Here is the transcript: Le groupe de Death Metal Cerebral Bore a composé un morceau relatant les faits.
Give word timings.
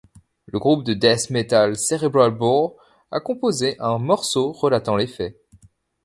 Le 0.47 0.57
groupe 0.57 0.83
de 0.83 0.95
Death 0.95 1.29
Metal 1.29 1.77
Cerebral 1.77 2.31
Bore 2.31 2.73
a 3.11 3.19
composé 3.19 3.79
un 3.79 3.99
morceau 3.99 4.51
relatant 4.51 4.95
les 4.95 5.05
faits. 5.05 5.37